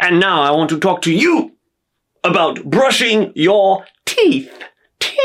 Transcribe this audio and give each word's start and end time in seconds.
And 0.00 0.20
now 0.20 0.42
I 0.42 0.50
want 0.50 0.70
to 0.70 0.78
talk 0.78 1.02
to 1.02 1.12
you 1.12 1.52
about 2.24 2.64
brushing 2.64 3.32
your 3.34 3.84
teeth. 4.06 4.50
Ting! 5.00 5.20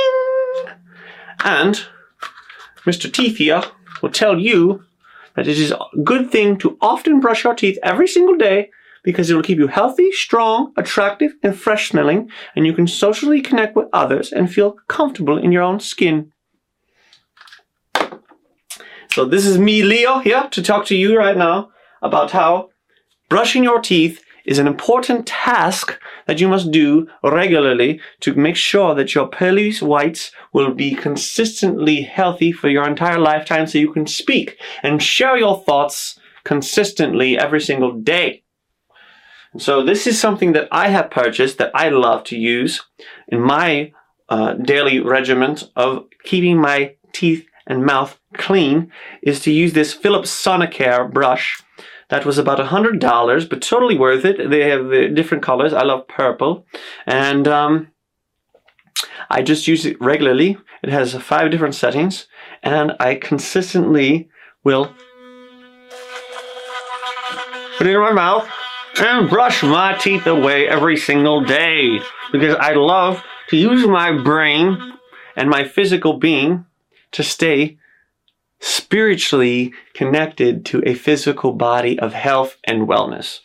And 1.44 1.86
Mr. 2.86 3.12
Teeth 3.12 3.38
here 3.38 3.63
will 4.02 4.12
tell 4.12 4.39
you 4.39 4.84
that 5.36 5.47
it 5.47 5.57
is 5.57 5.71
a 5.71 5.79
good 6.04 6.31
thing 6.31 6.57
to 6.60 6.78
often 6.81 7.20
brush 7.20 7.44
your 7.44 7.55
teeth 7.55 7.78
every 7.84 8.07
single 8.07 8.36
day 8.36 8.70
because 9.04 9.29
it 9.29 9.36
will 9.36 9.44
keep 9.44 9.58
you 9.58 9.68
healthy, 9.68 10.12
strong, 10.12 10.74
attractive, 10.78 11.34
and 11.44 11.58
fresh 11.58 11.90
smelling, 11.90 12.30
and 12.56 12.66
you 12.66 12.74
can 12.74 12.88
socially 12.88 13.42
connect 13.42 13.76
with 13.76 13.88
others 13.94 14.32
and 14.32 14.52
feel 14.52 14.78
comfortable 14.88 15.38
in 15.38 15.52
your 15.52 15.64
own 15.64 15.80
skin. 15.80 16.32
So 19.12 19.26
this 19.26 19.45
is 19.45 19.58
me, 19.58 19.84
Leo, 19.84 20.20
here 20.20 20.48
to 20.52 20.62
talk 20.62 20.86
to 20.88 20.95
you 20.95 21.18
right 21.18 21.38
now 21.38 21.72
about 22.02 22.32
how 22.32 22.70
brushing 23.34 23.63
your 23.63 23.81
teeth 23.81 24.23
is 24.45 24.59
an 24.59 24.67
important 24.67 25.26
task 25.26 25.99
that 26.27 26.39
you 26.39 26.48
must 26.48 26.70
do 26.70 27.07
regularly 27.23 27.99
to 28.20 28.35
make 28.35 28.55
sure 28.55 28.94
that 28.94 29.16
your 29.16 29.26
pearly 29.26 29.73
whites 29.77 30.31
will 30.53 30.71
be 30.71 30.94
consistently 30.94 32.04
healthy 32.04 32.52
for 32.52 32.70
your 32.70 32.88
entire 32.88 33.17
lifetime 33.17 33.66
so 33.66 33.80
you 33.80 33.91
can 33.91 34.05
speak 34.05 34.59
and 34.84 35.02
share 35.02 35.35
your 35.35 35.59
thoughts 35.63 36.20
consistently 36.43 37.35
every 37.35 37.59
single 37.59 37.93
day. 37.93 38.43
So 39.57 39.84
this 39.84 40.05
is 40.05 40.20
something 40.20 40.52
that 40.52 40.68
I 40.71 40.90
have 40.90 41.09
purchased 41.09 41.57
that 41.57 41.71
I 41.73 41.90
love 41.90 42.23
to 42.26 42.38
use 42.38 42.84
in 43.29 43.41
my 43.41 43.93
uh, 44.29 44.54
daily 44.54 44.99
regiment 44.99 45.71
of 45.76 46.05
keeping 46.23 46.59
my 46.62 46.98
teeth 47.13 47.48
and 47.65 47.84
mouth 47.84 48.20
clean 48.35 48.91
is 49.23 49.40
to 49.40 49.52
use 49.52 49.73
this 49.73 49.91
Philips 49.91 50.29
Sonicare 50.29 51.12
brush 51.12 51.63
that 52.13 52.26
was 52.27 52.38
about 52.38 52.59
a 52.59 52.66
hundred 52.66 52.99
dollars, 52.99 53.44
but 53.44 53.59
totally 53.59 53.98
worth 53.98 54.23
it. 54.23 54.52
They 54.52 54.70
have 54.70 54.85
uh, 54.94 55.08
different 55.08 55.41
colors. 55.41 55.73
I 55.73 55.81
love 55.81 56.08
purple, 56.08 56.63
and 57.07 57.48
um, 57.48 57.87
I 59.32 59.41
just 59.41 59.68
use 59.68 59.84
it 59.87 59.99
regularly. 59.99 60.55
It 60.84 60.91
has 60.91 61.15
five 61.15 61.49
different 61.49 61.74
settings, 61.74 62.27
and 62.62 62.91
I 62.99 63.15
consistently 63.15 64.30
will 64.64 64.94
put 67.80 67.88
it 67.88 67.96
in 67.96 68.00
my 68.00 68.12
mouth 68.12 68.48
and 69.00 69.28
brush 69.28 69.64
my 69.64 69.98
teeth 69.98 70.28
away 70.28 70.68
every 70.68 70.98
single 70.98 71.44
day 71.44 72.00
because 72.32 72.56
I 72.59 72.74
love 72.74 73.24
to 73.50 73.58
use 73.58 73.88
my 73.88 74.12
brain 74.22 75.00
and 75.36 75.50
my 75.50 75.64
physical 75.64 76.20
being 76.20 76.68
to 77.14 77.24
stay 77.24 77.80
spiritually 78.64 79.73
connected 79.94 80.66
to 80.66 80.81
a 80.86 80.94
physical 80.94 81.52
body 81.52 82.00
of 82.00 82.14
health 82.14 82.56
and 82.64 82.88
wellness. 82.88 83.42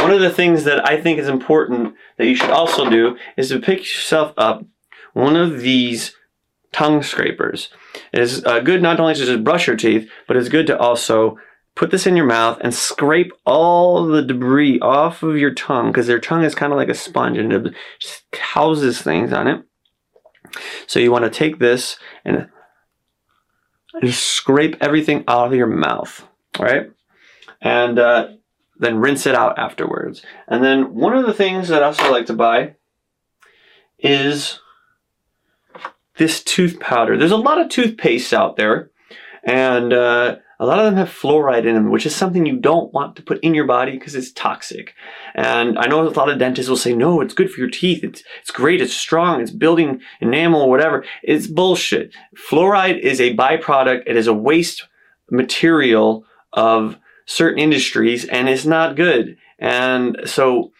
One 0.00 0.10
of 0.10 0.20
the 0.20 0.30
things 0.30 0.64
that 0.64 0.88
I 0.88 0.98
think 0.98 1.18
is 1.18 1.28
important 1.28 1.94
that 2.16 2.26
you 2.26 2.34
should 2.34 2.48
also 2.48 2.88
do 2.88 3.18
is 3.36 3.50
to 3.50 3.60
pick 3.60 3.80
yourself 3.80 4.32
up 4.38 4.64
one 5.12 5.36
of 5.36 5.60
these 5.60 6.16
tongue 6.72 7.02
scrapers. 7.02 7.68
It 8.10 8.20
is 8.20 8.42
uh, 8.46 8.60
good 8.60 8.80
not 8.80 9.00
only 9.00 9.14
to 9.14 9.26
just 9.26 9.44
brush 9.44 9.66
your 9.66 9.76
teeth, 9.76 10.10
but 10.26 10.38
it's 10.38 10.48
good 10.48 10.66
to 10.68 10.78
also 10.78 11.36
put 11.74 11.90
this 11.90 12.06
in 12.06 12.16
your 12.16 12.24
mouth 12.24 12.58
and 12.62 12.74
scrape 12.74 13.32
all 13.44 14.06
the 14.06 14.22
debris 14.22 14.80
off 14.80 15.22
of 15.22 15.36
your 15.36 15.52
tongue 15.52 15.88
because 15.88 16.08
your 16.08 16.20
tongue 16.20 16.42
is 16.42 16.54
kind 16.54 16.72
of 16.72 16.78
like 16.78 16.88
a 16.88 16.94
sponge 16.94 17.36
and 17.36 17.52
it 17.52 17.74
just 18.00 18.24
houses 18.34 19.02
things 19.02 19.30
on 19.30 19.46
it. 19.46 19.62
So 20.86 21.00
you 21.00 21.12
want 21.12 21.24
to 21.24 21.30
take 21.30 21.58
this 21.58 21.98
and 22.24 22.48
just 24.02 24.24
scrape 24.24 24.76
everything 24.80 25.24
out 25.28 25.46
of 25.46 25.54
your 25.54 25.66
mouth, 25.66 26.26
right? 26.58 26.90
And 27.60 27.98
uh, 27.98 28.28
then 28.78 28.98
rinse 28.98 29.26
it 29.26 29.34
out 29.34 29.58
afterwards. 29.58 30.24
And 30.46 30.62
then 30.62 30.94
one 30.94 31.16
of 31.16 31.26
the 31.26 31.34
things 31.34 31.68
that 31.68 31.82
I 31.82 31.86
also 31.86 32.10
like 32.10 32.26
to 32.26 32.34
buy 32.34 32.74
is 33.98 34.60
this 36.16 36.42
tooth 36.42 36.78
powder. 36.80 37.16
There's 37.16 37.32
a 37.32 37.36
lot 37.36 37.60
of 37.60 37.68
toothpaste 37.68 38.32
out 38.32 38.56
there, 38.56 38.90
and 39.44 39.92
uh, 39.92 40.36
a 40.60 40.66
lot 40.66 40.78
of 40.78 40.84
them 40.84 40.96
have 40.96 41.08
fluoride 41.08 41.66
in 41.66 41.74
them, 41.74 41.90
which 41.90 42.04
is 42.04 42.14
something 42.14 42.44
you 42.44 42.56
don't 42.56 42.92
want 42.92 43.14
to 43.16 43.22
put 43.22 43.38
in 43.40 43.54
your 43.54 43.66
body 43.66 43.92
because 43.92 44.16
it's 44.16 44.32
toxic. 44.32 44.94
And 45.34 45.78
I 45.78 45.86
know 45.86 46.06
a 46.06 46.10
lot 46.10 46.28
of 46.28 46.38
dentists 46.38 46.68
will 46.68 46.76
say, 46.76 46.94
no, 46.94 47.20
it's 47.20 47.34
good 47.34 47.50
for 47.50 47.60
your 47.60 47.70
teeth. 47.70 48.02
It's, 48.02 48.24
it's 48.40 48.50
great. 48.50 48.80
It's 48.80 48.94
strong. 48.94 49.40
It's 49.40 49.52
building 49.52 50.00
enamel 50.20 50.62
or 50.62 50.70
whatever. 50.70 51.04
It's 51.22 51.46
bullshit. 51.46 52.12
Fluoride 52.36 52.98
is 52.98 53.20
a 53.20 53.36
byproduct. 53.36 54.02
It 54.06 54.16
is 54.16 54.26
a 54.26 54.34
waste 54.34 54.88
material 55.30 56.24
of 56.52 56.98
certain 57.26 57.60
industries 57.60 58.24
and 58.24 58.48
it's 58.48 58.64
not 58.64 58.96
good. 58.96 59.36
And 59.60 60.18
so 60.24 60.72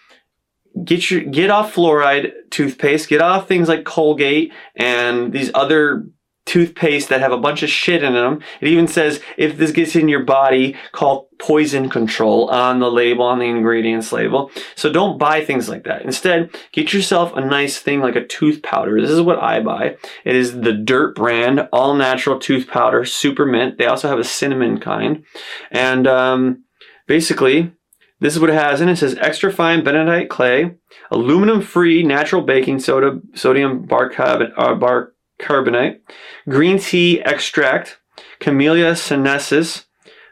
get 0.85 1.09
your, 1.11 1.21
get 1.21 1.51
off 1.51 1.75
fluoride 1.75 2.33
toothpaste, 2.51 3.09
get 3.09 3.21
off 3.21 3.47
things 3.47 3.69
like 3.69 3.85
Colgate 3.85 4.53
and 4.75 5.33
these 5.33 5.53
other 5.55 6.09
toothpaste 6.49 7.09
that 7.11 7.21
have 7.21 7.33
a 7.33 7.39
bunch 7.39 7.63
of 7.63 7.71
shit 7.71 8.03
in 8.03 8.15
them. 8.15 8.41
It 8.61 8.69
even 8.69 8.89
says 8.89 9.21
if 9.37 9.57
this 9.57 9.71
gets 9.71 9.95
in 9.95 10.09
your 10.09 10.25
body, 10.25 10.77
call 10.93 11.29
poison 11.39 11.89
control 11.89 12.49
on 12.49 12.81
the 12.81 12.91
label, 12.91 13.25
on 13.25 13.39
the 13.39 13.45
ingredients 13.45 14.13
label. 14.13 14.51
So 14.75 14.91
don't 14.91 15.19
buy 15.19 15.45
things 15.45 15.69
like 15.69 15.85
that. 15.85 16.03
Instead, 16.03 16.51
get 16.73 16.93
yourself 16.93 17.33
a 17.37 17.41
nice 17.41 17.79
thing 17.79 18.01
like 18.01 18.17
a 18.17 18.27
tooth 18.27 18.63
powder. 18.63 19.01
This 19.01 19.11
is 19.11 19.21
what 19.21 19.39
I 19.39 19.61
buy. 19.61 19.97
It 20.25 20.35
is 20.35 20.61
the 20.61 20.73
Dirt 20.73 21.15
brand, 21.15 21.69
all 21.73 21.95
natural 21.95 22.39
tooth 22.39 22.67
powder, 22.67 23.05
super 23.05 23.45
mint. 23.45 23.79
They 23.79 23.87
also 23.87 24.09
have 24.09 24.19
a 24.19 24.25
cinnamon 24.25 24.81
kind. 24.81 25.25
And 25.71 26.07
um, 26.07 26.65
basically, 27.07 27.73
this 28.21 28.35
is 28.35 28.41
what 28.41 28.51
it 28.51 28.55
has 28.55 28.81
in 28.81 28.89
it. 28.89 28.93
It 28.93 28.97
says 28.97 29.17
extra 29.21 29.53
fine 29.53 29.83
bentonite 29.83 30.29
clay, 30.29 30.75
aluminum 31.11 31.61
free 31.61 32.03
natural 32.03 32.43
baking 32.43 32.81
soda, 32.81 33.21
sodium 33.35 33.83
bicarbonate, 33.87 34.53
uh, 34.57 34.75
bar 34.75 35.13
carbonate, 35.39 36.03
green 36.49 36.79
tea 36.79 37.21
extract, 37.23 37.99
Camellia 38.41 38.97
sinensis, 38.97 39.87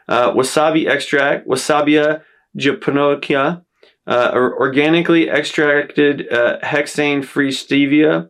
uh, 0.07 0.31
wasabi 0.33 0.87
extract, 0.87 1.47
Wasabia 1.47 2.23
japonica, 2.55 3.63
uh, 4.07 4.31
organically 4.33 5.29
extracted 5.29 6.31
uh, 6.31 6.59
hexane-free 6.63 7.51
stevia, 7.51 8.29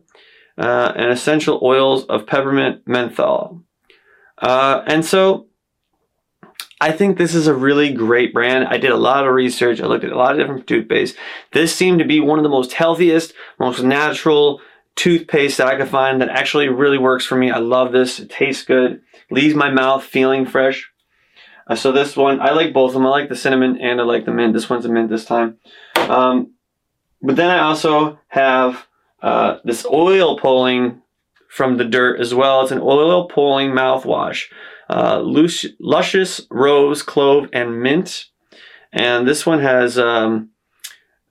uh, 0.58 0.92
and 0.96 1.12
essential 1.12 1.60
oils 1.62 2.04
of 2.06 2.26
peppermint 2.26 2.82
menthol. 2.86 3.62
Uh, 4.40 4.82
and 4.86 5.04
so 5.04 5.46
I 6.80 6.92
think 6.92 7.16
this 7.16 7.34
is 7.34 7.46
a 7.46 7.54
really 7.54 7.92
great 7.92 8.32
brand. 8.32 8.68
I 8.68 8.78
did 8.78 8.90
a 8.90 8.96
lot 8.96 9.26
of 9.26 9.34
research. 9.34 9.80
I 9.80 9.86
looked 9.86 10.04
at 10.04 10.12
a 10.12 10.16
lot 10.16 10.32
of 10.32 10.38
different 10.38 10.66
toothpaste. 10.66 11.16
This 11.52 11.74
seemed 11.74 11.98
to 11.98 12.04
be 12.04 12.20
one 12.20 12.38
of 12.38 12.44
the 12.44 12.48
most 12.48 12.72
healthiest, 12.72 13.34
most 13.58 13.82
natural, 13.82 14.60
toothpaste 14.98 15.58
that 15.58 15.68
I 15.68 15.76
could 15.76 15.88
find 15.88 16.20
that 16.20 16.28
actually 16.28 16.68
really 16.68 16.98
works 16.98 17.24
for 17.24 17.36
me. 17.36 17.50
I 17.50 17.58
love 17.58 17.92
this. 17.92 18.18
It 18.18 18.30
tastes 18.30 18.64
good. 18.64 19.00
Leaves 19.30 19.54
my 19.54 19.70
mouth 19.70 20.02
feeling 20.02 20.44
fresh. 20.44 20.90
Uh, 21.68 21.76
so 21.76 21.92
this 21.92 22.16
one, 22.16 22.40
I 22.40 22.50
like 22.50 22.72
both 22.72 22.90
of 22.90 22.94
them. 22.94 23.06
I 23.06 23.10
like 23.10 23.28
the 23.28 23.36
cinnamon 23.36 23.80
and 23.80 24.00
I 24.00 24.04
like 24.04 24.24
the 24.24 24.32
mint. 24.32 24.54
This 24.54 24.68
one's 24.68 24.84
a 24.84 24.88
mint 24.88 25.08
this 25.08 25.24
time. 25.24 25.58
Um, 25.96 26.54
but 27.22 27.36
then 27.36 27.48
I 27.48 27.60
also 27.60 28.18
have 28.28 28.86
uh, 29.22 29.58
this 29.64 29.86
oil 29.86 30.36
pulling 30.38 31.00
from 31.48 31.76
the 31.76 31.84
dirt 31.84 32.20
as 32.20 32.34
well. 32.34 32.62
It's 32.62 32.72
an 32.72 32.80
oil 32.80 33.28
pulling 33.28 33.70
mouthwash. 33.70 34.46
Uh, 34.90 35.20
luscious 35.20 36.40
rose, 36.50 37.02
clove, 37.02 37.48
and 37.52 37.82
mint. 37.82 38.24
And 38.92 39.28
this 39.28 39.46
one 39.46 39.60
has 39.60 39.96
um, 39.98 40.50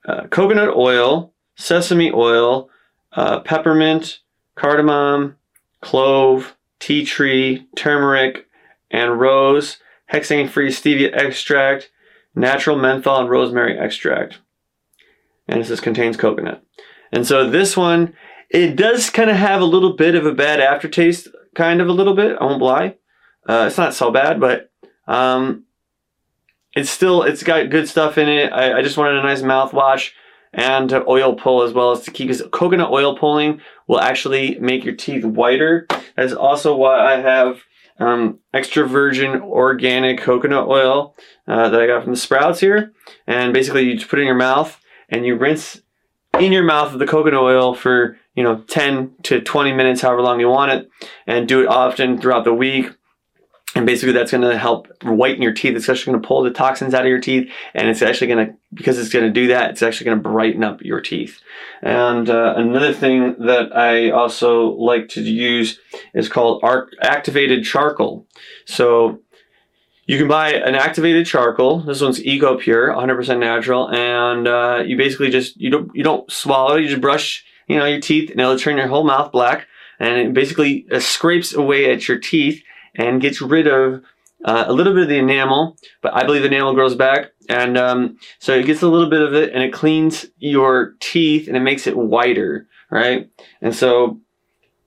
uh, 0.06 0.28
coconut 0.28 0.74
oil, 0.74 1.34
sesame 1.56 2.12
oil, 2.12 2.70
uh, 3.12 3.40
peppermint, 3.40 4.20
cardamom, 4.54 5.36
clove, 5.80 6.56
tea 6.80 7.04
tree, 7.04 7.66
turmeric, 7.76 8.46
and 8.90 9.20
rose, 9.20 9.78
hexane 10.12 10.48
free 10.48 10.68
stevia 10.68 11.14
extract, 11.14 11.90
natural 12.34 12.76
menthol, 12.76 13.20
and 13.20 13.30
rosemary 13.30 13.78
extract. 13.78 14.38
And 15.46 15.60
it 15.60 15.66
says 15.66 15.80
contains 15.80 16.16
coconut. 16.16 16.62
And 17.12 17.26
so 17.26 17.48
this 17.48 17.76
one, 17.76 18.14
it 18.50 18.76
does 18.76 19.10
kind 19.10 19.30
of 19.30 19.36
have 19.36 19.60
a 19.60 19.66
little 19.66 19.94
bit 19.94 20.14
of 20.14 20.26
a 20.26 20.34
bad 20.34 20.60
aftertaste, 20.60 21.28
kind 21.54 21.80
of 21.80 21.88
a 21.88 21.92
little 21.92 22.14
bit, 22.14 22.36
I 22.40 22.44
won't 22.44 22.62
lie. 22.62 22.96
Uh, 23.48 23.64
it's 23.66 23.78
not 23.78 23.94
so 23.94 24.10
bad, 24.10 24.40
but 24.40 24.70
um, 25.06 25.64
it's 26.74 26.90
still, 26.90 27.22
it's 27.22 27.42
got 27.42 27.70
good 27.70 27.88
stuff 27.88 28.18
in 28.18 28.28
it. 28.28 28.52
I, 28.52 28.78
I 28.78 28.82
just 28.82 28.96
wanted 28.96 29.16
a 29.16 29.22
nice 29.22 29.42
mouthwash 29.42 30.10
and 30.52 30.92
oil 30.92 31.34
pull 31.34 31.62
as 31.62 31.72
well 31.72 31.92
as 31.92 32.00
to 32.02 32.10
keep 32.10 32.28
because 32.28 32.42
coconut 32.52 32.90
oil 32.90 33.16
pulling 33.16 33.60
will 33.86 34.00
actually 34.00 34.58
make 34.58 34.84
your 34.84 34.94
teeth 34.94 35.24
whiter. 35.24 35.86
That 35.88 36.24
is 36.24 36.32
also 36.34 36.76
why 36.76 37.14
I 37.14 37.20
have 37.20 37.62
um, 37.98 38.38
extra 38.54 38.86
virgin 38.86 39.40
organic 39.40 40.20
coconut 40.20 40.68
oil 40.68 41.14
uh, 41.46 41.68
that 41.68 41.80
I 41.80 41.86
got 41.86 42.04
from 42.04 42.12
the 42.12 42.18
Sprouts 42.18 42.60
here. 42.60 42.92
And 43.26 43.52
basically, 43.52 43.84
you 43.84 43.96
just 43.96 44.08
put 44.08 44.18
it 44.18 44.22
in 44.22 44.26
your 44.26 44.36
mouth 44.36 44.80
and 45.08 45.26
you 45.26 45.36
rinse 45.36 45.80
in 46.38 46.52
your 46.52 46.64
mouth 46.64 46.92
with 46.92 47.00
the 47.00 47.06
coconut 47.06 47.40
oil 47.40 47.74
for 47.74 48.18
you 48.34 48.42
know 48.42 48.62
10 48.68 49.14
to 49.24 49.40
20 49.40 49.72
minutes, 49.72 50.00
however 50.00 50.22
long 50.22 50.40
you 50.40 50.48
want 50.48 50.72
it, 50.72 50.90
and 51.26 51.48
do 51.48 51.62
it 51.62 51.66
often 51.66 52.20
throughout 52.20 52.44
the 52.44 52.54
week. 52.54 52.90
And 53.78 53.86
basically 53.86 54.12
that's 54.12 54.32
going 54.32 54.42
to 54.42 54.58
help 54.58 54.88
whiten 55.04 55.40
your 55.40 55.52
teeth. 55.52 55.76
It's 55.76 55.88
actually 55.88 56.12
going 56.12 56.22
to 56.22 56.26
pull 56.26 56.42
the 56.42 56.50
toxins 56.50 56.94
out 56.94 57.02
of 57.02 57.08
your 57.08 57.20
teeth, 57.20 57.48
and 57.74 57.88
it's 57.88 58.02
actually 58.02 58.26
going 58.26 58.48
to 58.48 58.54
because 58.74 58.98
it's 58.98 59.08
going 59.08 59.24
to 59.24 59.30
do 59.30 59.46
that. 59.46 59.70
It's 59.70 59.84
actually 59.84 60.06
going 60.06 60.18
to 60.18 60.28
brighten 60.28 60.64
up 60.64 60.82
your 60.82 61.00
teeth. 61.00 61.40
And 61.80 62.28
uh, 62.28 62.54
another 62.56 62.92
thing 62.92 63.36
that 63.38 63.76
I 63.76 64.10
also 64.10 64.70
like 64.70 65.08
to 65.10 65.22
use 65.22 65.78
is 66.12 66.28
called 66.28 66.64
activated 67.00 67.64
charcoal. 67.64 68.26
So 68.64 69.20
you 70.06 70.18
can 70.18 70.26
buy 70.26 70.54
an 70.54 70.74
activated 70.74 71.24
charcoal. 71.26 71.78
This 71.78 72.00
one's 72.00 72.20
Eco 72.24 72.58
Pure, 72.58 72.94
100% 72.94 73.38
natural, 73.38 73.94
and 73.94 74.48
uh, 74.48 74.82
you 74.84 74.96
basically 74.96 75.30
just 75.30 75.56
you 75.56 75.70
don't 75.70 75.94
you 75.94 76.02
don't 76.02 76.28
swallow. 76.32 76.74
You 76.74 76.88
just 76.88 77.00
brush 77.00 77.44
you 77.68 77.78
know 77.78 77.84
your 77.84 78.00
teeth, 78.00 78.28
and 78.32 78.40
it'll 78.40 78.58
turn 78.58 78.76
your 78.76 78.88
whole 78.88 79.04
mouth 79.04 79.30
black, 79.30 79.68
and 80.00 80.18
it 80.18 80.34
basically 80.34 80.84
uh, 80.90 80.98
scrapes 80.98 81.54
away 81.54 81.92
at 81.92 82.08
your 82.08 82.18
teeth 82.18 82.64
and 82.98 83.22
gets 83.22 83.40
rid 83.40 83.66
of 83.66 84.02
uh, 84.44 84.64
a 84.66 84.72
little 84.72 84.92
bit 84.92 85.04
of 85.04 85.08
the 85.08 85.18
enamel, 85.18 85.76
but 86.02 86.14
I 86.14 86.24
believe 86.24 86.42
the 86.42 86.48
enamel 86.48 86.74
grows 86.74 86.94
back. 86.94 87.32
And 87.48 87.78
um, 87.78 88.18
so 88.38 88.54
it 88.54 88.66
gets 88.66 88.82
a 88.82 88.88
little 88.88 89.08
bit 89.08 89.22
of 89.22 89.34
it 89.34 89.52
and 89.52 89.62
it 89.62 89.72
cleans 89.72 90.26
your 90.38 90.94
teeth 91.00 91.48
and 91.48 91.56
it 91.56 91.60
makes 91.60 91.86
it 91.86 91.96
whiter, 91.96 92.68
right? 92.90 93.30
And 93.62 93.74
so 93.74 94.20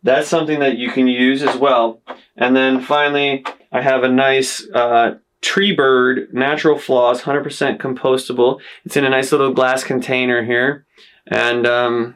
that's 0.04 0.28
something 0.28 0.60
that 0.60 0.78
you 0.78 0.92
can 0.92 1.08
use 1.08 1.42
as 1.42 1.58
well. 1.58 2.02
And 2.38 2.56
then 2.56 2.82
finally, 2.82 3.44
I 3.72 3.82
have 3.82 4.04
a 4.04 4.10
nice 4.10 4.68
uh, 4.70 5.16
Tree 5.42 5.74
Bird 5.74 6.34
natural 6.34 6.78
floss, 6.78 7.22
100% 7.22 7.78
compostable. 7.78 8.62
It's 8.86 8.96
in 8.96 9.06
a 9.06 9.10
nice 9.10 9.32
little 9.32 9.54
glass 9.54 9.84
container 9.84 10.44
here. 10.44 10.86
And 11.28 11.66
um, 11.66 12.16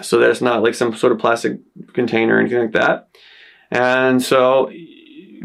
so 0.00 0.18
that's 0.18 0.40
not 0.40 0.62
like 0.62 0.74
some 0.74 0.94
sort 0.94 1.12
of 1.12 1.18
plastic 1.18 1.58
container 1.92 2.36
or 2.36 2.40
anything 2.40 2.60
like 2.60 2.72
that. 2.72 3.08
And 3.72 4.22
so 4.22 4.70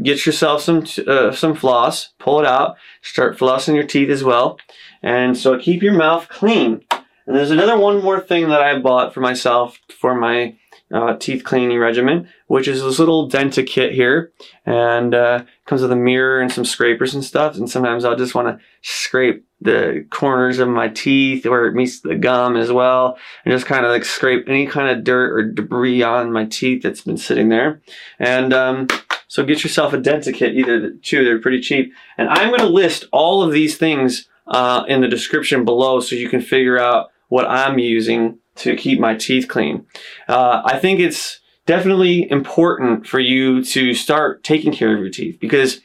get 0.04 0.26
yourself 0.26 0.62
some 0.62 0.86
uh, 1.08 1.32
some 1.32 1.56
floss, 1.56 2.10
pull 2.20 2.42
it 2.42 2.46
out, 2.46 2.76
start 3.02 3.38
flossing 3.38 3.74
your 3.74 3.86
teeth 3.86 4.10
as 4.10 4.22
well. 4.22 4.60
And 5.02 5.38
so 5.38 5.58
keep 5.58 5.82
your 5.82 5.94
mouth 5.94 6.28
clean. 6.28 6.84
And 7.26 7.36
there's 7.36 7.52
another 7.52 7.78
one 7.78 8.04
more 8.04 8.20
thing 8.20 8.50
that 8.50 8.62
I 8.62 8.80
bought 8.80 9.14
for 9.14 9.22
myself 9.22 9.80
for 9.98 10.14
my 10.14 10.58
uh, 10.94 11.16
teeth 11.18 11.44
cleaning 11.44 11.80
regimen, 11.80 12.30
which 12.48 12.68
is 12.68 12.82
this 12.82 13.00
little 13.00 13.30
Denta 13.30 13.66
kit 13.66 13.94
here, 13.94 14.32
and 14.66 15.14
uh, 15.14 15.44
comes 15.66 15.82
with 15.82 15.92
a 15.92 15.98
mirror 15.98 16.40
and 16.40 16.52
some 16.52 16.66
scrapers 16.66 17.14
and 17.14 17.24
stuff. 17.24 17.58
And 17.58 17.70
sometimes 17.70 18.06
I'll 18.06 18.16
just 18.16 18.36
want 18.36 18.48
to 18.48 18.64
scrape 18.82 19.46
the 19.60 20.06
corners 20.10 20.60
of 20.60 20.70
my 20.70 20.88
teeth 20.88 21.46
where 21.46 21.66
it 21.66 21.74
meets 21.74 22.02
the 22.02 22.16
gum 22.16 22.56
as 22.56 22.72
well, 22.72 23.18
and 23.44 23.52
just 23.52 23.66
kind 23.66 23.86
of 23.86 23.92
like 23.92 24.06
scrape 24.06 24.48
any 24.48 24.66
kind 24.66 24.96
of 24.96 25.04
dirt 25.04 25.34
or 25.34 25.52
debris 25.52 26.04
on 26.04 26.32
my 26.32 26.46
teeth 26.46 26.84
that's 26.84 27.02
been 27.02 27.18
sitting 27.18 27.50
there. 27.50 27.82
And 28.20 28.54
um, 28.54 28.88
so 29.28 29.44
get 29.44 29.64
yourself 29.64 29.94
a 29.94 29.98
Denta 29.98 30.34
kit, 30.34 30.56
either 30.56 30.92
two, 31.02 31.26
they're 31.26 31.42
pretty 31.42 31.62
cheap. 31.62 31.92
And 32.18 32.30
I'm 32.30 32.50
going 32.50 32.62
to 32.62 32.68
list 32.68 33.06
all 33.12 33.44
of 33.44 33.52
these 33.52 33.78
things 33.78 34.28
uh, 34.48 34.84
in 34.88 35.02
the 35.02 35.08
description 35.08 35.66
below 35.66 36.00
so 36.00 36.16
you 36.16 36.30
can 36.30 36.42
figure 36.42 36.80
out 36.80 37.10
what 37.28 37.46
I'm 37.46 37.78
using 37.78 38.40
to 38.58 38.76
keep 38.76 39.00
my 39.00 39.16
teeth 39.16 39.48
clean. 39.48 39.86
Uh, 40.28 40.62
I 40.66 40.80
think 40.80 41.00
it's 41.00 41.40
definitely 41.66 42.30
important 42.30 43.06
for 43.08 43.20
you 43.20 43.64
to 43.64 43.94
start 43.94 44.44
taking 44.44 44.72
care 44.72 44.94
of 44.94 45.00
your 45.00 45.10
teeth 45.10 45.38
because 45.40 45.82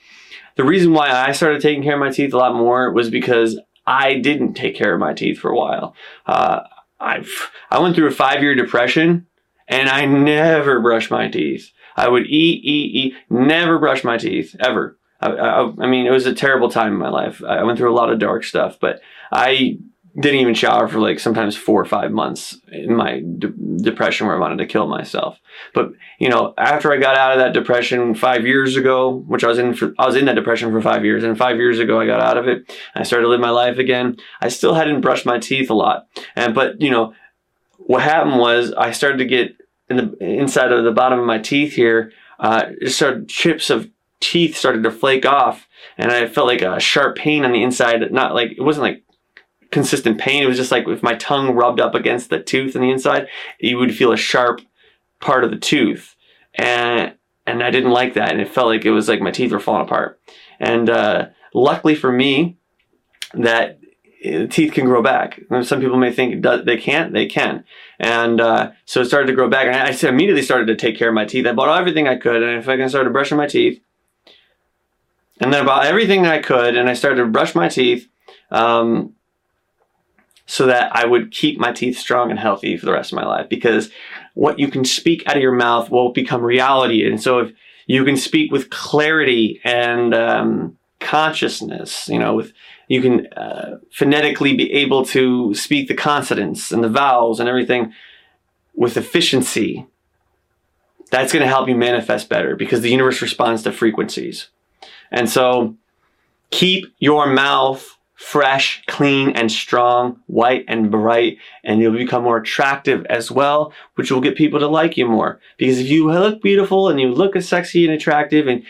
the 0.56 0.64
reason 0.64 0.92
why 0.92 1.10
I 1.10 1.32
started 1.32 1.60
taking 1.60 1.82
care 1.82 1.94
of 1.94 2.00
my 2.00 2.10
teeth 2.10 2.32
a 2.32 2.38
lot 2.38 2.54
more 2.54 2.92
was 2.92 3.10
because 3.10 3.58
I 3.86 4.14
didn't 4.18 4.54
take 4.54 4.76
care 4.76 4.94
of 4.94 5.00
my 5.00 5.12
teeth 5.12 5.38
for 5.38 5.50
a 5.50 5.56
while. 5.56 5.94
Uh, 6.26 6.60
I 7.00 7.24
I 7.70 7.80
went 7.80 7.96
through 7.96 8.08
a 8.08 8.12
five 8.12 8.42
year 8.42 8.54
depression 8.54 9.26
and 9.68 9.88
I 9.88 10.04
never 10.04 10.80
brushed 10.80 11.10
my 11.10 11.28
teeth. 11.28 11.72
I 11.96 12.08
would 12.08 12.26
eat, 12.26 12.64
eat, 12.64 12.94
eat, 12.94 13.14
never 13.28 13.78
brush 13.78 14.04
my 14.04 14.16
teeth 14.16 14.56
ever. 14.60 14.98
I, 15.20 15.30
I, 15.30 15.72
I 15.80 15.86
mean, 15.86 16.06
it 16.06 16.10
was 16.10 16.26
a 16.26 16.34
terrible 16.34 16.70
time 16.70 16.92
in 16.92 16.98
my 16.98 17.10
life. 17.10 17.42
I 17.44 17.62
went 17.64 17.78
through 17.78 17.92
a 17.92 17.94
lot 17.94 18.10
of 18.10 18.18
dark 18.18 18.44
stuff, 18.44 18.78
but 18.80 19.00
I 19.30 19.78
didn't 20.18 20.40
even 20.40 20.54
shower 20.54 20.88
for 20.88 20.98
like 20.98 21.18
sometimes 21.18 21.56
four 21.56 21.80
or 21.80 21.86
five 21.86 22.12
months 22.12 22.58
in 22.70 22.94
my 22.94 23.20
de- 23.20 23.52
depression 23.82 24.26
where 24.26 24.36
I 24.36 24.40
wanted 24.40 24.58
to 24.58 24.66
kill 24.66 24.86
myself. 24.86 25.38
But 25.72 25.92
you 26.18 26.28
know, 26.28 26.52
after 26.58 26.92
I 26.92 26.98
got 26.98 27.16
out 27.16 27.32
of 27.32 27.38
that 27.38 27.54
depression 27.54 28.14
five 28.14 28.46
years 28.46 28.76
ago, 28.76 29.24
which 29.26 29.42
I 29.42 29.48
was 29.48 29.58
in 29.58 29.72
for, 29.74 29.94
I 29.98 30.06
was 30.06 30.16
in 30.16 30.26
that 30.26 30.34
depression 30.34 30.70
for 30.70 30.82
five 30.82 31.04
years, 31.04 31.24
and 31.24 31.36
five 31.36 31.56
years 31.56 31.78
ago 31.78 31.98
I 31.98 32.06
got 32.06 32.20
out 32.20 32.36
of 32.36 32.46
it. 32.46 32.70
I 32.94 33.04
started 33.04 33.24
to 33.24 33.28
live 33.30 33.40
my 33.40 33.50
life 33.50 33.78
again. 33.78 34.18
I 34.40 34.48
still 34.48 34.74
hadn't 34.74 35.00
brushed 35.00 35.24
my 35.24 35.38
teeth 35.38 35.70
a 35.70 35.74
lot, 35.74 36.08
and 36.36 36.54
but 36.54 36.80
you 36.82 36.90
know, 36.90 37.14
what 37.78 38.02
happened 38.02 38.38
was 38.38 38.72
I 38.74 38.90
started 38.90 39.18
to 39.18 39.24
get 39.24 39.56
in 39.88 39.96
the 39.96 40.16
inside 40.24 40.72
of 40.72 40.84
the 40.84 40.92
bottom 40.92 41.20
of 41.20 41.26
my 41.26 41.38
teeth 41.38 41.72
here. 41.72 42.12
Uh, 42.38 42.72
started 42.86 43.28
chips 43.28 43.70
of 43.70 43.88
teeth 44.20 44.56
started 44.56 44.82
to 44.82 44.90
flake 44.90 45.24
off, 45.24 45.66
and 45.96 46.12
I 46.12 46.26
felt 46.26 46.48
like 46.48 46.62
a 46.62 46.80
sharp 46.80 47.16
pain 47.16 47.44
on 47.44 47.52
the 47.52 47.62
inside. 47.62 48.12
Not 48.12 48.34
like 48.34 48.52
it 48.52 48.62
wasn't 48.62 48.82
like 48.82 49.04
consistent 49.72 50.18
pain. 50.18 50.42
It 50.42 50.46
was 50.46 50.56
just 50.56 50.70
like 50.70 50.86
if 50.86 51.02
my 51.02 51.14
tongue 51.14 51.54
rubbed 51.56 51.80
up 51.80 51.94
against 51.94 52.30
the 52.30 52.40
tooth 52.40 52.76
on 52.76 52.82
the 52.82 52.90
inside, 52.90 53.26
you 53.58 53.78
would 53.78 53.96
feel 53.96 54.12
a 54.12 54.16
sharp 54.16 54.60
part 55.20 55.42
of 55.42 55.50
the 55.50 55.58
tooth. 55.58 56.14
And 56.54 57.14
and 57.46 57.62
I 57.62 57.70
didn't 57.70 57.90
like 57.90 58.14
that. 58.14 58.30
And 58.30 58.40
it 58.40 58.48
felt 58.48 58.68
like 58.68 58.84
it 58.84 58.92
was 58.92 59.08
like 59.08 59.20
my 59.20 59.32
teeth 59.32 59.50
were 59.50 59.58
falling 59.58 59.82
apart. 59.82 60.20
And 60.60 60.88
uh, 60.88 61.28
luckily 61.52 61.96
for 61.96 62.12
me, 62.12 62.56
that 63.34 63.80
uh, 64.24 64.46
teeth 64.46 64.74
can 64.74 64.84
grow 64.84 65.02
back. 65.02 65.40
Some 65.62 65.80
people 65.80 65.96
may 65.96 66.12
think 66.12 66.44
they 66.44 66.76
can't. 66.76 67.12
They 67.12 67.26
can. 67.26 67.64
And 67.98 68.40
uh, 68.40 68.72
so 68.84 69.00
it 69.00 69.06
started 69.06 69.26
to 69.26 69.32
grow 69.32 69.48
back. 69.48 69.66
And 69.66 69.74
I 69.74 70.08
immediately 70.08 70.42
started 70.42 70.66
to 70.66 70.76
take 70.76 70.96
care 70.96 71.08
of 71.08 71.14
my 71.14 71.24
teeth. 71.24 71.46
I 71.46 71.52
bought 71.52 71.76
everything 71.76 72.06
I 72.06 72.16
could. 72.16 72.42
And 72.42 72.58
if 72.58 72.68
I 72.68 72.76
can 72.76 72.88
started 72.88 73.12
brushing 73.12 73.38
my 73.38 73.48
teeth, 73.48 73.82
and 75.40 75.52
then 75.52 75.62
I 75.62 75.66
bought 75.66 75.86
everything 75.86 76.24
I 76.24 76.38
could, 76.38 76.76
and 76.76 76.88
I 76.88 76.94
started 76.94 77.16
to 77.16 77.26
brush 77.26 77.56
my 77.56 77.68
teeth. 77.68 78.08
Um, 78.52 79.14
so 80.52 80.66
that 80.66 80.94
I 80.94 81.06
would 81.06 81.30
keep 81.30 81.58
my 81.58 81.72
teeth 81.72 81.96
strong 81.96 82.28
and 82.28 82.38
healthy 82.38 82.76
for 82.76 82.84
the 82.84 82.92
rest 82.92 83.10
of 83.10 83.16
my 83.16 83.24
life 83.24 83.48
because 83.48 83.88
what 84.34 84.58
you 84.58 84.68
can 84.68 84.84
speak 84.84 85.26
out 85.26 85.34
of 85.34 85.42
your 85.42 85.54
mouth 85.54 85.88
will 85.88 86.12
become 86.12 86.42
reality. 86.42 87.06
And 87.06 87.18
so 87.22 87.38
if 87.38 87.52
you 87.86 88.04
can 88.04 88.18
speak 88.18 88.52
with 88.52 88.68
clarity 88.68 89.62
and 89.64 90.12
um, 90.12 90.76
consciousness, 91.00 92.06
you 92.06 92.18
know, 92.18 92.34
with 92.34 92.52
you 92.86 93.00
can 93.00 93.28
uh, 93.28 93.78
phonetically 93.92 94.54
be 94.54 94.70
able 94.74 95.06
to 95.06 95.54
speak 95.54 95.88
the 95.88 95.94
consonants 95.94 96.70
and 96.70 96.84
the 96.84 96.90
vowels 96.90 97.40
and 97.40 97.48
everything 97.48 97.94
with 98.74 98.98
efficiency. 98.98 99.86
That's 101.10 101.32
going 101.32 101.44
to 101.44 101.48
help 101.48 101.66
you 101.66 101.76
manifest 101.76 102.28
better 102.28 102.56
because 102.56 102.82
the 102.82 102.90
universe 102.90 103.22
responds 103.22 103.62
to 103.62 103.72
frequencies. 103.72 104.48
And 105.10 105.30
so 105.30 105.76
keep 106.50 106.94
your 106.98 107.26
mouth 107.26 107.96
fresh, 108.22 108.82
clean, 108.86 109.30
and 109.30 109.50
strong, 109.50 110.20
white 110.26 110.64
and 110.68 110.90
bright, 110.90 111.38
and 111.64 111.80
you'll 111.80 111.92
become 111.92 112.22
more 112.22 112.38
attractive 112.38 113.04
as 113.06 113.30
well, 113.30 113.72
which 113.96 114.10
will 114.10 114.20
get 114.20 114.36
people 114.36 114.60
to 114.60 114.68
like 114.68 114.96
you 114.96 115.06
more. 115.06 115.40
Because 115.58 115.80
if 115.80 115.88
you 115.88 116.10
look 116.10 116.40
beautiful 116.40 116.88
and 116.88 117.00
you 117.00 117.08
look 117.08 117.40
sexy 117.42 117.84
and 117.84 117.92
attractive 117.92 118.46
and 118.46 118.62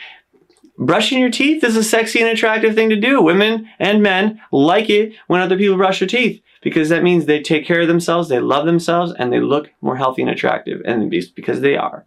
brushing 0.79 1.21
your 1.21 1.31
teeth 1.31 1.63
is 1.63 1.77
a 1.77 1.85
sexy 1.85 2.21
and 2.21 2.31
attractive 2.31 2.75
thing 2.75 2.89
to 2.89 2.97
do. 2.97 3.21
Women 3.21 3.69
and 3.79 4.03
men 4.03 4.41
like 4.51 4.89
it 4.89 5.13
when 5.27 5.43
other 5.43 5.57
people 5.57 5.77
brush 5.77 5.99
their 5.99 6.09
teeth 6.09 6.43
because 6.63 6.89
that 6.89 7.03
means 7.03 7.27
they 7.27 7.43
take 7.43 7.67
care 7.67 7.83
of 7.83 7.89
themselves, 7.89 8.29
they 8.29 8.41
love 8.41 8.67
themselves, 8.67 9.13
and 9.19 9.33
they 9.33 9.41
look 9.41 9.71
more 9.81 9.97
healthy 9.97 10.23
and 10.23 10.31
attractive, 10.31 10.81
and 10.85 11.11
because 11.35 11.61
they 11.61 11.77
are. 11.77 12.07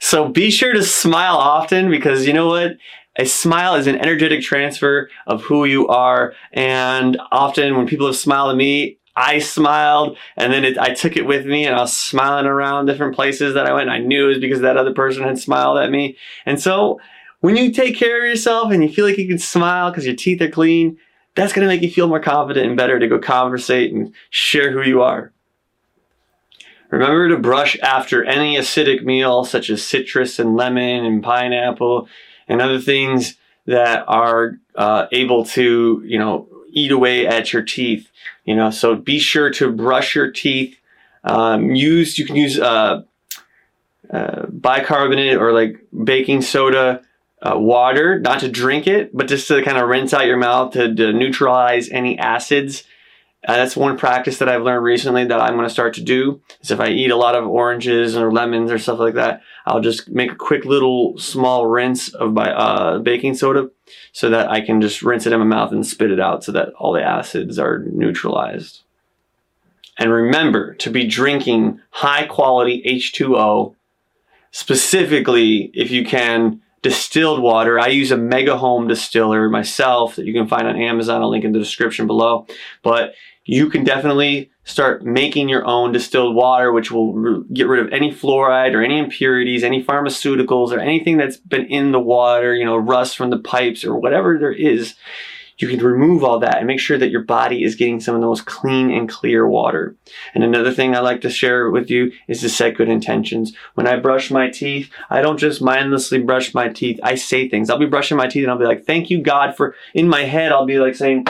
So 0.00 0.28
be 0.28 0.50
sure 0.50 0.72
to 0.72 0.82
smile 0.82 1.36
often 1.36 1.90
because 1.90 2.26
you 2.26 2.32
know 2.32 2.48
what? 2.48 2.78
A 3.20 3.26
smile 3.26 3.74
is 3.74 3.86
an 3.86 3.98
energetic 3.98 4.40
transfer 4.40 5.10
of 5.26 5.42
who 5.42 5.66
you 5.66 5.86
are. 5.88 6.32
And 6.54 7.20
often 7.30 7.76
when 7.76 7.86
people 7.86 8.06
have 8.06 8.16
smiled 8.16 8.50
at 8.50 8.56
me, 8.56 8.96
I 9.14 9.40
smiled 9.40 10.16
and 10.38 10.50
then 10.50 10.64
it, 10.64 10.78
I 10.78 10.94
took 10.94 11.18
it 11.18 11.26
with 11.26 11.44
me 11.44 11.66
and 11.66 11.76
I 11.76 11.80
was 11.80 11.94
smiling 11.94 12.46
around 12.46 12.86
different 12.86 13.14
places 13.14 13.52
that 13.52 13.66
I 13.66 13.74
went. 13.74 13.90
I 13.90 13.98
knew 13.98 14.24
it 14.24 14.28
was 14.28 14.38
because 14.38 14.62
that 14.62 14.78
other 14.78 14.94
person 14.94 15.22
had 15.22 15.38
smiled 15.38 15.76
at 15.76 15.90
me. 15.90 16.16
And 16.46 16.58
so 16.58 16.98
when 17.40 17.58
you 17.58 17.70
take 17.72 17.94
care 17.94 18.22
of 18.22 18.26
yourself 18.26 18.72
and 18.72 18.82
you 18.82 18.88
feel 18.88 19.04
like 19.04 19.18
you 19.18 19.28
can 19.28 19.38
smile 19.38 19.90
because 19.90 20.06
your 20.06 20.16
teeth 20.16 20.40
are 20.40 20.48
clean, 20.48 20.96
that's 21.34 21.52
going 21.52 21.68
to 21.68 21.74
make 21.74 21.82
you 21.82 21.90
feel 21.90 22.08
more 22.08 22.20
confident 22.20 22.68
and 22.68 22.76
better 22.76 22.98
to 22.98 23.06
go 23.06 23.18
conversate 23.18 23.92
and 23.92 24.14
share 24.30 24.72
who 24.72 24.80
you 24.80 25.02
are. 25.02 25.30
Remember 26.88 27.28
to 27.28 27.36
brush 27.36 27.78
after 27.82 28.24
any 28.24 28.56
acidic 28.56 29.04
meal 29.04 29.44
such 29.44 29.68
as 29.68 29.86
citrus 29.86 30.38
and 30.38 30.56
lemon 30.56 31.04
and 31.04 31.22
pineapple 31.22 32.08
and 32.50 32.60
other 32.60 32.80
things 32.80 33.36
that 33.66 34.04
are 34.08 34.58
uh, 34.74 35.06
able 35.12 35.44
to, 35.44 36.02
you 36.04 36.18
know, 36.18 36.48
eat 36.72 36.90
away 36.90 37.26
at 37.26 37.52
your 37.52 37.62
teeth. 37.62 38.10
You 38.44 38.56
know, 38.56 38.70
so 38.70 38.96
be 38.96 39.18
sure 39.18 39.50
to 39.50 39.70
brush 39.70 40.14
your 40.14 40.30
teeth. 40.30 40.76
Um, 41.22 41.74
use 41.74 42.18
you 42.18 42.26
can 42.26 42.36
use 42.36 42.58
uh, 42.58 43.02
uh, 44.10 44.46
bicarbonate 44.46 45.36
or 45.36 45.52
like 45.52 45.80
baking 46.04 46.42
soda 46.42 47.02
uh, 47.40 47.56
water, 47.56 48.18
not 48.18 48.40
to 48.40 48.48
drink 48.48 48.86
it, 48.86 49.16
but 49.16 49.28
just 49.28 49.46
to 49.48 49.62
kind 49.62 49.78
of 49.78 49.88
rinse 49.88 50.12
out 50.12 50.26
your 50.26 50.36
mouth 50.36 50.72
to, 50.72 50.94
to 50.94 51.12
neutralize 51.12 51.88
any 51.90 52.18
acids 52.18 52.84
Uh, 53.46 53.56
that's 53.56 53.76
one 53.76 53.96
practice 53.96 54.38
that 54.38 54.50
I've 54.50 54.62
learned 54.62 54.84
recently 54.84 55.24
that 55.24 55.40
I'm 55.40 55.54
going 55.54 55.66
to 55.66 55.72
start 55.72 55.94
to 55.94 56.02
do. 56.02 56.42
Is 56.60 56.70
if 56.70 56.78
I 56.78 56.88
eat 56.88 57.10
a 57.10 57.16
lot 57.16 57.34
of 57.34 57.48
oranges 57.48 58.14
or 58.14 58.30
lemons 58.30 58.70
or 58.70 58.78
stuff 58.78 58.98
like 58.98 59.14
that, 59.14 59.40
I'll 59.64 59.80
just 59.80 60.10
make 60.10 60.30
a 60.30 60.36
quick 60.36 60.66
little 60.66 61.16
small 61.18 61.66
rinse 61.66 62.12
of 62.12 62.34
my 62.34 62.52
uh, 62.52 62.98
baking 62.98 63.34
soda, 63.34 63.70
so 64.12 64.28
that 64.28 64.50
I 64.50 64.60
can 64.60 64.82
just 64.82 65.02
rinse 65.02 65.26
it 65.26 65.32
in 65.32 65.38
my 65.38 65.46
mouth 65.46 65.72
and 65.72 65.86
spit 65.86 66.10
it 66.10 66.20
out, 66.20 66.44
so 66.44 66.52
that 66.52 66.74
all 66.74 66.92
the 66.92 67.02
acids 67.02 67.58
are 67.58 67.78
neutralized. 67.78 68.82
And 69.96 70.10
remember 70.10 70.74
to 70.74 70.90
be 70.90 71.06
drinking 71.06 71.80
high 71.90 72.26
quality 72.26 72.82
H2O, 72.86 73.74
specifically 74.50 75.70
if 75.72 75.90
you 75.90 76.04
can 76.04 76.60
distilled 76.82 77.42
water. 77.42 77.78
I 77.78 77.88
use 77.88 78.10
a 78.10 78.16
Mega 78.16 78.56
Home 78.56 78.88
distiller 78.88 79.48
myself 79.48 80.16
that 80.16 80.26
you 80.26 80.32
can 80.32 80.48
find 80.48 80.66
on 80.66 80.76
Amazon. 80.76 81.22
I'll 81.22 81.30
link 81.30 81.44
in 81.44 81.52
the 81.52 81.58
description 81.58 82.06
below. 82.06 82.46
But 82.82 83.14
you 83.44 83.68
can 83.68 83.84
definitely 83.84 84.50
start 84.64 85.04
making 85.04 85.48
your 85.48 85.66
own 85.66 85.92
distilled 85.92 86.36
water, 86.36 86.72
which 86.72 86.90
will 86.90 87.42
get 87.52 87.66
rid 87.66 87.84
of 87.84 87.92
any 87.92 88.12
fluoride 88.12 88.74
or 88.74 88.82
any 88.82 88.98
impurities, 88.98 89.64
any 89.64 89.82
pharmaceuticals 89.82 90.70
or 90.70 90.78
anything 90.78 91.16
that's 91.16 91.36
been 91.36 91.66
in 91.66 91.92
the 91.92 92.00
water, 92.00 92.54
you 92.54 92.64
know, 92.64 92.76
rust 92.76 93.16
from 93.16 93.30
the 93.30 93.38
pipes 93.38 93.84
or 93.84 93.98
whatever 93.98 94.38
there 94.38 94.52
is 94.52 94.94
you 95.60 95.68
can 95.68 95.84
remove 95.84 96.24
all 96.24 96.38
that 96.40 96.58
and 96.58 96.66
make 96.66 96.80
sure 96.80 96.98
that 96.98 97.10
your 97.10 97.22
body 97.22 97.64
is 97.64 97.74
getting 97.74 98.00
some 98.00 98.14
of 98.14 98.20
the 98.20 98.26
most 98.26 98.46
clean 98.46 98.90
and 98.90 99.08
clear 99.08 99.46
water. 99.46 99.96
And 100.34 100.44
another 100.44 100.72
thing 100.72 100.94
I 100.94 101.00
like 101.00 101.20
to 101.22 101.30
share 101.30 101.70
with 101.70 101.90
you 101.90 102.12
is 102.28 102.40
to 102.40 102.48
set 102.48 102.76
good 102.76 102.88
intentions. 102.88 103.54
When 103.74 103.86
I 103.86 103.96
brush 103.96 104.30
my 104.30 104.48
teeth, 104.50 104.90
I 105.08 105.22
don't 105.22 105.38
just 105.38 105.62
mindlessly 105.62 106.20
brush 106.20 106.54
my 106.54 106.68
teeth. 106.68 107.00
I 107.02 107.14
say 107.14 107.48
things. 107.48 107.70
I'll 107.70 107.78
be 107.78 107.86
brushing 107.86 108.16
my 108.16 108.26
teeth 108.26 108.44
and 108.44 108.50
I'll 108.50 108.58
be 108.58 108.64
like, 108.64 108.84
thank 108.84 109.10
you 109.10 109.22
God 109.22 109.56
for, 109.56 109.74
in 109.94 110.08
my 110.08 110.24
head, 110.24 110.52
I'll 110.52 110.66
be 110.66 110.78
like 110.78 110.94
saying, 110.94 111.26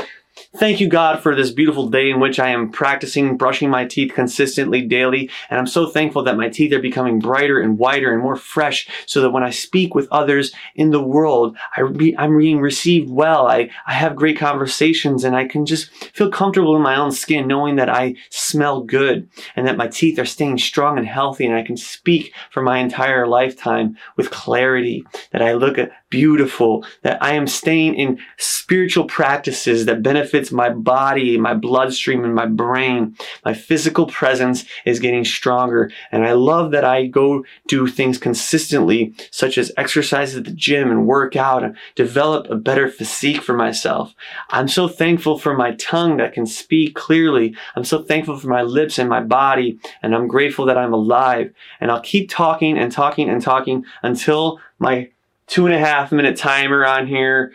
Thank 0.57 0.81
you, 0.81 0.89
God, 0.89 1.21
for 1.21 1.35
this 1.35 1.51
beautiful 1.51 1.89
day 1.89 2.11
in 2.11 2.19
which 2.19 2.39
I 2.39 2.51
am 2.51 2.71
practicing 2.71 3.37
brushing 3.37 3.71
my 3.71 3.85
teeth 3.85 4.13
consistently 4.15 4.83
daily. 4.83 5.31
And 5.49 5.59
I'm 5.59 5.67
so 5.67 5.89
thankful 5.89 6.25
that 6.25 6.37
my 6.37 6.49
teeth 6.49 6.73
are 6.73 6.81
becoming 6.81 7.19
brighter 7.19 7.61
and 7.61 7.79
whiter 7.79 8.13
and 8.13 8.23
more 8.23 8.37
fresh 8.37 8.89
so 9.07 9.21
that 9.21 9.31
when 9.31 9.43
I 9.43 9.51
speak 9.51 9.95
with 9.95 10.09
others 10.11 10.53
in 10.75 10.91
the 10.91 11.03
world, 11.03 11.57
I 11.77 11.83
am 11.83 12.39
being 12.39 12.61
received 12.61 13.11
well. 13.11 13.47
I, 13.47 13.71
I 13.87 13.93
have 13.93 14.17
great 14.17 14.39
conversations 14.39 15.25
and 15.25 15.37
I 15.37 15.47
can 15.47 15.67
just 15.67 15.91
feel 16.15 16.31
comfortable 16.31 16.77
in 16.77 16.83
my 16.83 16.97
own 16.97 17.13
skin 17.13 17.47
knowing 17.47 17.77
that 17.77 17.89
I 17.89 18.15
smell 18.31 18.83
good 18.83 19.29
and 19.57 19.67
that 19.67 19.77
my 19.77 19.89
teeth 19.89 20.19
are 20.19 20.25
staying 20.25 20.59
strong 20.59 20.99
and 20.99 21.07
healthy 21.07 21.47
and 21.47 21.55
I 21.55 21.63
can 21.63 21.77
speak 21.77 22.33
for 22.51 22.63
my 22.63 22.79
entire 22.79 23.27
lifetime 23.27 23.97
with 24.17 24.31
clarity, 24.31 25.05
that 25.33 25.43
I 25.43 25.53
look 25.53 25.79
beautiful, 26.11 26.85
that 27.02 27.23
I 27.23 27.35
am 27.35 27.47
staying 27.47 27.95
in 27.95 28.19
spiritual 28.37 29.05
practices 29.05 29.87
that 29.87 30.02
benefits 30.02 30.52
my 30.52 30.69
body, 30.69 31.38
my 31.38 31.55
bloodstream, 31.55 32.25
and 32.25 32.35
my 32.35 32.47
brain. 32.47 33.17
My 33.45 33.55
physical 33.55 34.07
presence 34.07 34.64
is 34.85 35.00
getting 35.00 35.25
stronger. 35.25 35.90
And 36.12 36.26
I 36.26 36.33
love 36.33 36.73
that 36.73 36.85
I 36.85 37.07
go 37.07 37.45
do 37.69 37.87
things 37.87 38.19
consistently, 38.19 39.14
such 39.31 39.57
as 39.57 39.73
exercise 39.76 40.37
at 40.37 40.45
the 40.45 40.50
gym 40.50 40.90
and 40.90 41.07
work 41.07 41.37
out 41.37 41.64
and 41.64 41.76
develop 41.95 42.50
a 42.50 42.57
better 42.57 42.88
physique 42.88 43.40
for 43.40 43.55
myself. 43.55 44.14
I'm 44.50 44.69
so 44.69 44.88
thankful 44.88 45.38
for 45.38 45.55
my 45.55 45.75
tongue 45.76 46.17
that 46.19 46.35
can 46.35 46.47
speak 46.47 46.95
clearly. 46.95 47.55
I'm 47.76 47.85
so 47.85 48.02
thankful 48.02 48.38
for 48.38 48.49
my 48.49 48.62
lips 48.62 48.99
and 48.99 49.09
my 49.09 49.21
body. 49.21 49.79
And 50.02 50.14
I'm 50.14 50.26
grateful 50.26 50.67
that 50.67 50.79
I'm 50.79 50.93
alive. 50.93 51.52
And 51.81 51.90
I'll 51.90 52.00
keep 52.00 52.29
talking 52.31 52.76
and 52.76 52.90
talking 52.90 53.29
and 53.29 53.40
talking 53.40 53.85
until 54.02 54.61
my 54.79 55.11
two 55.50 55.66
and 55.66 55.75
a 55.75 55.78
half 55.78 56.12
minute 56.12 56.37
timer 56.37 56.87
on 56.87 57.09
here 57.09 57.52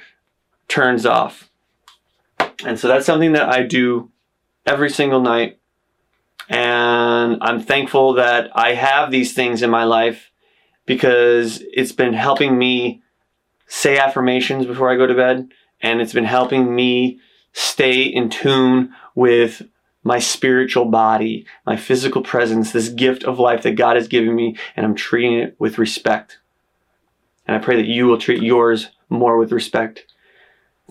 turns 0.68 1.06
off. 1.06 1.50
And 2.64 2.78
so 2.78 2.90
that's 2.90 3.06
something 3.06 3.32
that 3.32 3.50
I 3.50 3.64
do 3.64 4.12
every 4.66 4.90
single 4.90 5.22
night. 5.22 5.60
And 6.50 7.38
I'm 7.42 7.62
thankful 7.62 8.14
that 8.16 8.52
I 8.54 8.74
have 8.74 9.10
these 9.10 9.34
things 9.34 9.64
in 9.64 9.70
my 9.70 9.86
life 9.86 10.30
because 10.86 11.64
it's 11.72 11.94
been 11.94 12.14
helping 12.14 12.58
me 12.58 13.02
say 13.66 13.98
affirmations 13.98 14.66
before 14.66 14.92
I 14.92 14.98
go 14.98 15.08
to 15.08 15.16
bed. 15.16 15.50
And 15.80 16.02
it's 16.02 16.14
been 16.14 16.26
helping 16.26 16.76
me 16.76 17.20
stay 17.54 18.04
in 18.04 18.30
tune 18.30 18.94
with 19.16 19.62
my 20.04 20.20
spiritual 20.20 20.86
body, 20.86 21.46
my 21.66 21.78
physical 21.78 22.22
presence, 22.22 22.72
this 22.72 22.90
gift 22.90 23.24
of 23.24 23.40
life 23.40 23.64
that 23.64 23.76
God 23.76 23.96
has 23.96 24.10
given 24.10 24.36
me. 24.36 24.58
And 24.76 24.86
I'm 24.86 24.96
treating 24.96 25.40
it 25.40 25.56
with 25.60 25.78
respect. 25.78 26.40
And 27.48 27.56
I 27.56 27.60
pray 27.60 27.76
that 27.76 27.86
you 27.86 28.08
will 28.08 28.18
treat 28.18 28.42
yours 28.42 28.90
more 29.10 29.38
with 29.38 29.52
respect. 29.52 30.06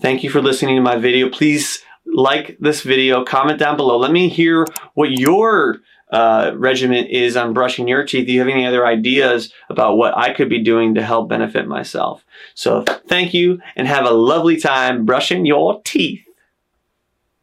Thank 0.01 0.23
you 0.23 0.29
for 0.29 0.41
listening 0.41 0.75
to 0.75 0.81
my 0.81 0.97
video. 0.97 1.29
Please 1.29 1.83
like 2.05 2.57
this 2.59 2.81
video, 2.81 3.23
comment 3.23 3.59
down 3.59 3.77
below. 3.77 3.97
Let 3.97 4.11
me 4.11 4.29
hear 4.29 4.65
what 4.93 5.11
your 5.11 5.77
uh, 6.11 6.51
regimen 6.55 7.05
is 7.05 7.35
on 7.35 7.53
brushing 7.53 7.87
your 7.87 8.05
teeth. 8.05 8.27
Do 8.27 8.33
you 8.33 8.39
have 8.39 8.47
any 8.47 8.65
other 8.65 8.85
ideas 8.85 9.51
about 9.69 9.97
what 9.97 10.15
I 10.17 10.33
could 10.33 10.49
be 10.49 10.63
doing 10.63 10.95
to 10.95 11.03
help 11.03 11.29
benefit 11.29 11.67
myself? 11.67 12.23
So 12.53 12.83
thank 13.07 13.33
you 13.33 13.59
and 13.75 13.87
have 13.87 14.05
a 14.05 14.11
lovely 14.11 14.57
time 14.57 15.05
brushing 15.05 15.45
your 15.45 15.81
teeth. 15.83 16.24